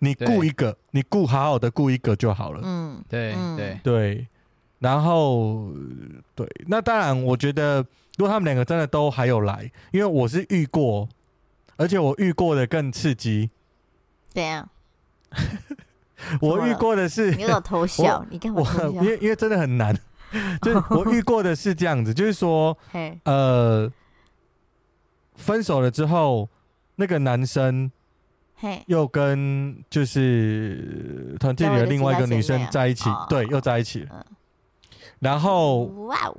[0.00, 2.60] 你雇一个，你雇好好的雇一个就好了。
[2.62, 4.28] 嗯，对对对。
[4.78, 5.72] 然后，
[6.36, 7.84] 对，那当然，我觉得
[8.16, 11.08] 如果他们两个真的都还有来，因为我是遇过，
[11.76, 13.50] 而且我遇过的更刺激。
[14.28, 14.68] 怎样？
[16.40, 18.88] 我遇过的是， 你有偷笑，你干嘛偷笑？
[19.02, 19.92] 因为因为真的很难，
[20.62, 22.78] 就是我遇过的是这样子，就是说，
[23.24, 23.90] 呃，
[25.38, 26.48] 分手了之后，
[26.96, 27.90] 那个男生
[28.56, 28.82] 嘿。
[28.86, 34.26] 又跟就是团体里的另外一个女生在一起，对，又在一起了。
[35.20, 36.36] 然后，哇哦，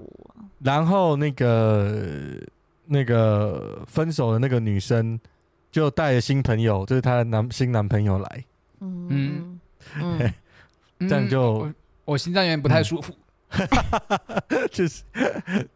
[0.59, 2.37] 然后那个
[2.85, 5.19] 那个分手的那个女生
[5.71, 8.45] 就带着新朋友，就是她的男新男朋友来。
[8.81, 9.59] 嗯
[9.95, 10.33] 嗯，
[11.09, 11.69] 这样就
[12.05, 13.13] 我心脏有点不太舒服。
[14.71, 15.03] 就是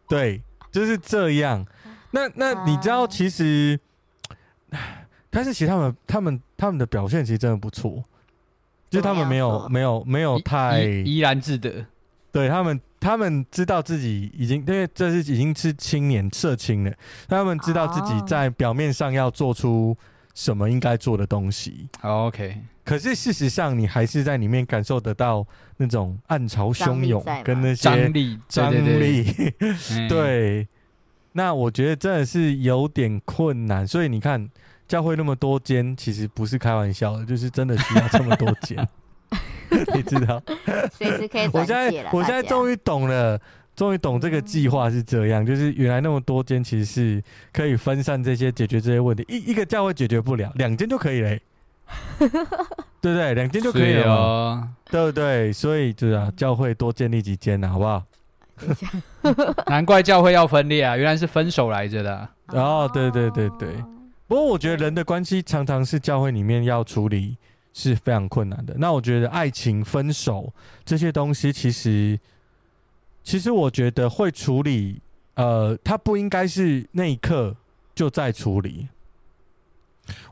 [0.08, 1.66] 对，就是这样。
[2.14, 3.78] 那那你知道，其实。
[5.30, 8.04] 但是其实他们他们他们的表现其实真的不错，
[8.88, 11.84] 就是他们没有没有没有太怡然自得，
[12.30, 16.92] 对他们他们知道自己已经因为这是已经是青年社青了，
[17.26, 19.96] 他们知道自己在表面上要做出
[20.34, 21.88] 什么应该做的东西。
[22.02, 25.44] Oh, OK，可是事实上，你还是在里面感受得到
[25.78, 29.52] 那种暗潮汹涌跟那些张力，张力。
[29.58, 30.68] 嗯、对，
[31.34, 33.86] 那我觉得真的是有点困难。
[33.86, 34.48] 所以你看，
[34.88, 38.88] 教会那么多间，其实不是开玩笑的，就是真的需要这么多间。
[39.94, 40.42] 你知道，
[40.92, 41.48] 随时可以。
[41.52, 43.38] 我现在，我现在终于懂了。
[43.76, 47.20] 终于懂这个计划是这样，就是原来那么多间其实是
[47.52, 51.42] 可以分散这些解决这些问题，一一个教会解决不了，两间就可以嘞，
[53.02, 53.34] 对不对？
[53.34, 55.52] 两间就可以了，哦、对不对？
[55.52, 58.04] 所以就是啊，教会多建立几间呐，好不好？
[59.66, 62.28] 难怪教会要分裂啊，原来是分手来着的。
[62.48, 63.74] 哦，对对对对。
[64.26, 67.36] 不过我觉得人的关系常常是教会里面要处理
[67.72, 68.74] 是非常困难的。
[68.78, 70.52] 那我觉得爱情、分手
[70.84, 72.18] 这些东西其实。
[73.26, 75.00] 其实我觉得会处理，
[75.36, 77.56] 呃，他不应该是那一刻
[77.94, 78.86] 就在处理。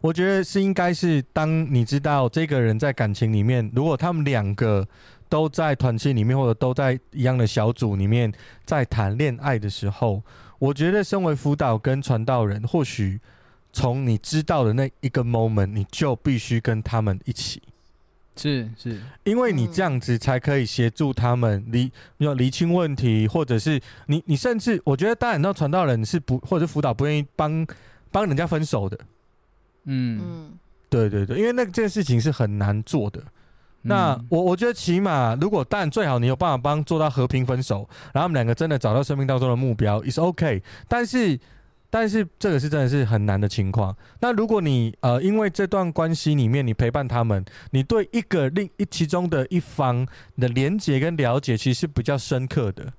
[0.03, 4.87] 我觉得是应该是当你知道这个人在感情里面，如果他们两个
[5.33, 8.31] 都在团契里面，或者都在一样的小组里面
[8.67, 10.23] 在谈恋爱的时候，
[10.59, 13.19] 我觉得身为辅导跟传道人，或许
[13.73, 17.63] 从你知道的那一个 moment，你就必须跟他们一起。
[18.37, 27.67] 是是，因为你这样子才可以协助他们理要厘清问题，或者是你你甚至我觉得，当然，那传道人是不或者辅导不愿意帮
[28.11, 28.99] 帮人家分手的。
[29.85, 30.53] 嗯嗯，
[30.91, 33.23] 对对对，因为那件事情是很难做的。
[33.83, 40.63] 那我我觉得起码，如果但最好你有办法帮做到和平分手，然后他们两个真的找到生命当中的目标，is OK。
[40.89, 41.39] 但是。
[41.95, 43.95] 但是这个是真的是很难的情况。
[44.21, 50.07] 那如果你呃，因为这段关系里面你陪伴他们，你对一个另一其中的一方
[50.39, 52.91] 的连接跟了解，其实是比较深刻的，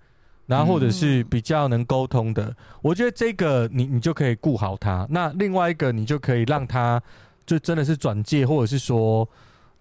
[0.46, 2.46] 然后或者是比较能沟通的。
[2.46, 5.08] 嗯、我觉得这个你你就可以顾好他。
[5.10, 7.02] 那另外一个你就可以让他
[7.48, 9.28] 就真的是转介，或者是说，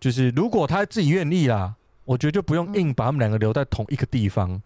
[0.03, 1.73] 就是如果他自己愿意啦，
[2.05, 4.61] 我觉得就不用硬把他们两个留在同一个地方。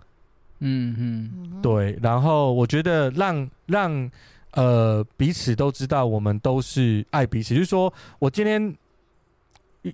[0.60, 1.96] 嗯嗯，对。
[2.00, 4.10] 然后我觉得让让。
[4.52, 7.52] 呃，彼此都知道，我们都是爱彼此。
[7.52, 8.74] 就是说我今天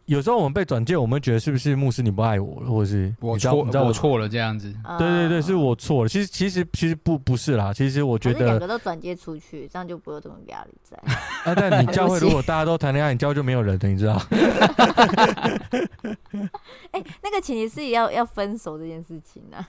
[0.07, 4.73] 有时候我们被转介，我们觉得是不是牧师你不爱我了，或者是我错，你知道我错了这样子？
[4.99, 6.09] 对对对，是我错了。
[6.09, 7.73] 其实其实其实不不是啦。
[7.73, 10.97] 其实我觉得两个都转介出去，这样就不会有这么压力在。
[11.45, 14.21] 啊，但你教会如果大家都谈恋爱，你教会就没有人了，你知道？
[16.93, 19.69] 哎、欸，那个前提是要要分手这件事情呢、啊？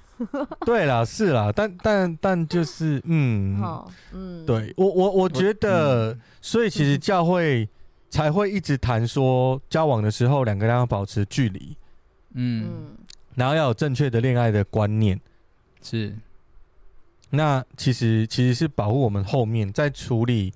[0.65, 7.67] 对啦，是啦，但但但就是，嗯，哦、嗯，对我我我觉得，嗯、所以其实教会
[8.13, 11.75] 才会一直谈说，交往的时候两个人要保持距离，
[12.35, 12.95] 嗯，
[13.33, 15.19] 然后要有正确的恋爱的观念，
[15.81, 16.13] 是。
[17.31, 20.53] 那其实其实是保护我们后面在处理。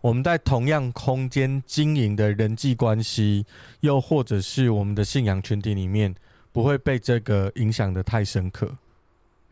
[0.00, 3.46] 我们在同样空间经营的人际关系，
[3.78, 6.12] 又或者是我们的信仰群体里面，
[6.50, 8.68] 不会被这个影响的太深刻。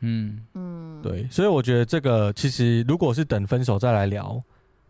[0.01, 4.43] 嗯嗯，对，所以我觉得这个其实如果是等分手再来聊，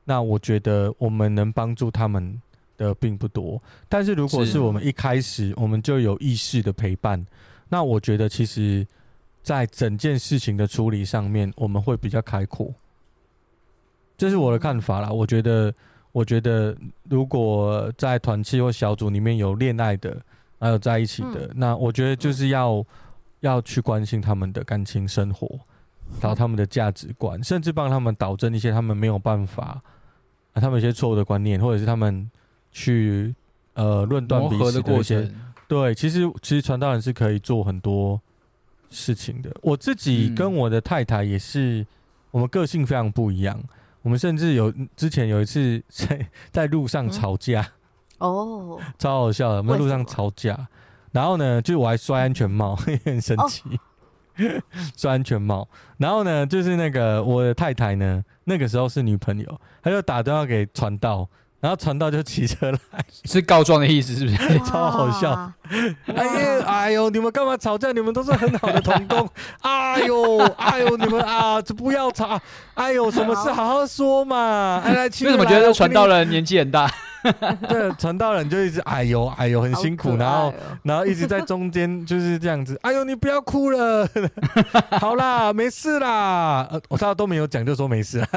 [0.08, 2.40] 那我觉得我们能帮助他们
[2.78, 3.62] 的并不多。
[3.90, 7.22] 但是如果是我们一开始我们就有意识的陪伴，
[7.68, 8.86] 那我觉得其实，
[9.42, 12.72] 在整件事情的处理上面，我们会比较开阔。
[14.16, 15.10] 这是我的看法啦。
[15.10, 15.70] 我觉得，
[16.10, 20.16] 我觉得，如果在团契或小组里面有恋爱的，
[20.58, 22.86] 还有在一起的，嗯、那我觉得就是要、嗯、
[23.40, 25.60] 要去关心他们的感情生活，
[26.18, 29.82] 找他们的价值观，甚至帮他们导正一些他们没有办法，
[30.58, 32.30] 啊、他们一些错误的观念，或者是他们
[32.72, 33.34] 去
[33.74, 35.30] 呃论断彼此的一些。
[35.66, 38.20] 对，其实其实传道人是可以做很多
[38.90, 39.54] 事情的。
[39.62, 41.86] 我自己跟我的太太也是，嗯、
[42.30, 43.62] 我们个性非常不一样。
[44.00, 47.72] 我们甚至有之前有一次在在路上吵架，
[48.18, 49.56] 哦，超好笑的。
[49.58, 50.68] 我们路上吵架，
[51.12, 53.64] 然后呢，就是我还摔安全帽， 很神奇，
[54.96, 55.68] 摔安全帽。
[55.98, 61.28] 然后呢，就是那个我的太太呢，那个时候是女朋友，他就打电话给传道。
[61.60, 62.78] 然后传道就骑车来，
[63.26, 64.58] 是告状的意思，是不是？
[64.64, 65.52] 超好笑！
[66.06, 67.90] 哎呀，哎呦，你们干嘛吵架？
[67.90, 69.28] 你们都是很好的同工。
[69.62, 72.40] 哎呦，哎呦，你们啊，就不要吵。
[72.74, 74.80] 哎呦，什么事好好说嘛。
[74.84, 76.88] 哎，来，为什么觉得传道人年纪很大？
[77.68, 82.78] 对，传道人就一直哎呦哎呦很辛苦，然后然后一直在中间就是这样子。
[82.82, 84.08] 哎呦，你不要哭了，
[85.00, 86.66] 好啦，没事啦。
[86.70, 88.28] 呃，我他都没有讲，就说没事啦，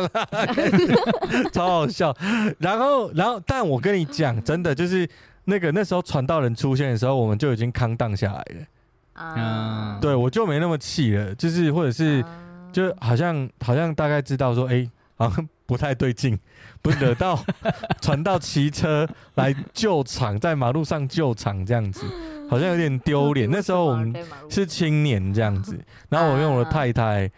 [1.54, 2.16] 超好笑。
[2.60, 5.08] 然后然后，但我跟你讲，真的就是
[5.46, 9.24] 那个那时候传道人出现的时候，我们就已经康荡下来了。
[9.24, 12.24] 啊，对我就没那么气了，就是或者是
[12.72, 14.90] 就好像好像大概知道说，哎。
[15.30, 16.38] 好像不太对劲，
[16.82, 17.40] 不是惹到
[18.02, 22.06] 传到骑车来救场，在马路上救场这样子，
[22.50, 23.48] 好像有点丢脸。
[23.52, 24.14] 那时候我们
[24.50, 27.30] 是青年这样子，然后我用我的太太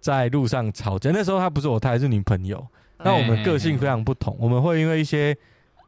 [0.00, 1.10] 在路上吵架。
[1.12, 2.66] 那时候她不是我太太，是女朋友。
[3.04, 5.36] 那我们个性非常不同，我们会因为一些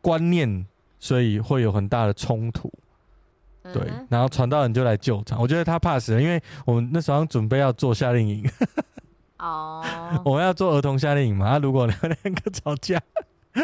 [0.00, 0.66] 观念，
[0.98, 2.72] 所以会有很大的冲突。
[3.72, 5.40] 对，然后传道人就来救场。
[5.40, 8.44] 我觉得他怕死了，因为我们那时候准备要做夏令营。
[9.44, 9.84] 哦，
[10.24, 11.46] 我们要做儿童夏令营嘛？
[11.46, 12.00] 啊，如果两
[12.34, 13.00] 个吵架，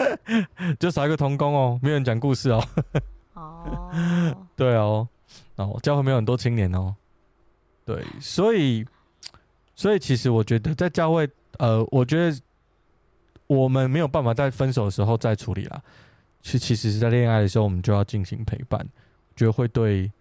[0.78, 2.62] 就少一个童工哦，没有人讲故事哦。
[3.33, 3.89] 哦，
[4.55, 5.09] 对哦，
[5.57, 6.95] 哦，教会没有很多青年哦。
[7.87, 8.85] 对，所以，
[9.74, 11.28] 所以其实我觉得在教会，
[11.59, 12.39] 呃，我觉得
[13.47, 15.83] 我们没有办法在分手的时候再处理啦。
[16.43, 18.87] 其其实是在恋爱的时候，我们就要进行陪伴。
[19.35, 20.12] 觉得会对，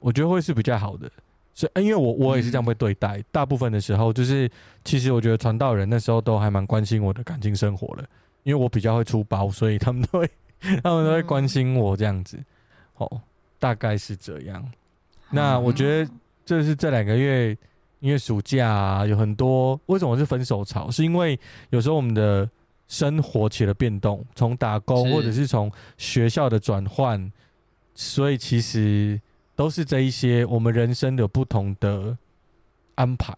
[0.00, 1.10] 我觉得会是比较好的，
[1.54, 3.18] 所以因为我我也是这样被对待。
[3.18, 4.50] 嗯、大部分的时候，就是
[4.84, 8.08] 其实我觉得传道人那时候都还蛮关心我的感情生活的，
[8.42, 10.30] 因为我比较会出包，所以他们都会
[10.82, 12.38] 他们都会关心我这样子。
[12.96, 13.20] 哦，
[13.58, 14.64] 大概是这样。
[15.30, 16.10] 那我觉得
[16.44, 17.56] 这是这两个月，
[18.00, 20.90] 因为暑假啊，有很多为什么是分手潮？
[20.90, 21.38] 是因为
[21.70, 22.48] 有时候我们的
[22.88, 27.30] 生活起了变动，从打工或者是从学校的转换。
[27.92, 29.20] 所以其实
[29.60, 32.16] 都是这一些我们人生的不同的
[32.94, 33.30] 安排，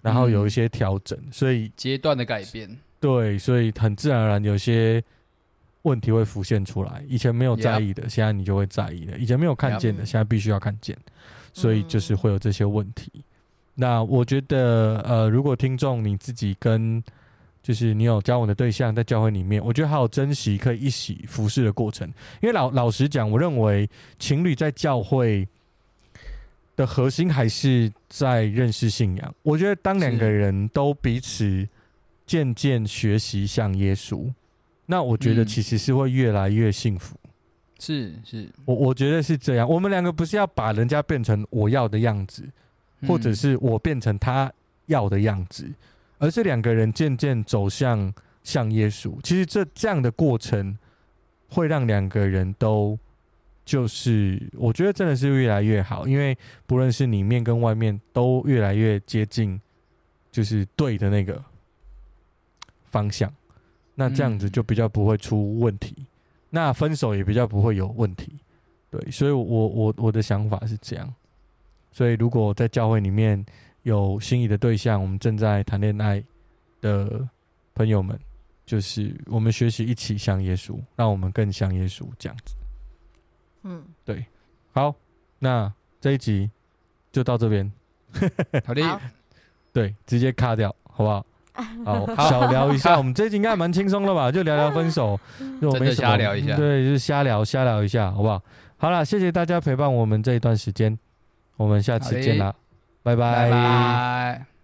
[0.00, 5.04] 然后有一些调整，所以阶段的改变，对，所以很自然而然有些
[5.82, 7.04] 问题会浮现出来。
[7.06, 10.96] 以前没有在意的，现在你就会在意了；以前没有看见的，现在必须要看见。
[11.52, 13.12] 所以就是会有这些问题。
[13.74, 17.04] 那我觉得，呃，如果听众你自己跟
[17.62, 22.08] 就是你有交往的对象在教会里面，我觉得好好珍惜可以一起服侍的过程。
[22.40, 23.88] 因为老老实讲，我认为
[24.18, 25.46] 情侣在教会
[26.74, 29.34] 的核心还是在认识信仰。
[29.42, 31.68] 我觉得当两个人都彼此
[32.26, 34.32] 渐渐学习像耶稣，
[34.86, 37.14] 那我觉得其实是会越来越幸福。
[37.78, 39.68] 是是，我我觉得是这样。
[39.68, 42.42] 我们两个不是要把人家变成我要的样子，
[43.06, 44.50] 或者是我变成他
[44.86, 45.70] 要的样子。
[46.20, 48.14] 而是两个人渐渐走向
[48.44, 50.78] 像耶稣，其实这这样的过程
[51.48, 52.96] 会让两个人都
[53.64, 59.60] 就是，我觉得真的是越来越好，因为不论是里面跟外面都越来越接近，
[60.30, 61.42] 就是对的那个
[62.90, 63.32] 方向。
[63.94, 66.06] 那这样子就比较不会出问题，
[66.50, 68.38] 那分手也比较不会有问题。
[68.90, 71.14] 对，所以我我我的想法是这样。
[71.92, 73.44] 所以如果在教会里面，
[73.82, 76.22] 有心仪的对象，我们正在谈恋爱
[76.80, 77.26] 的
[77.74, 78.18] 朋友们，
[78.66, 82.54] 就是我们学习一起像耶稣，让我们更像耶稣这样子。
[83.62, 84.24] 嗯，对，
[84.72, 84.94] 好，
[85.38, 86.50] 那这一集
[87.12, 87.70] 就到这边。
[88.66, 89.00] 好的，
[89.72, 91.26] 对，直接卡掉，好不 好？
[92.16, 94.32] 好，小聊一下，我们这一集应该蛮轻松的吧？
[94.32, 95.18] 就聊聊分手，
[95.60, 98.42] 就真的瞎聊一下，对，就是瞎聊，瞎聊一下，好不好？
[98.78, 100.98] 好了，谢谢大家陪伴我们这一段时间，
[101.56, 102.54] 我们下次见啦。
[103.02, 104.59] 拜拜。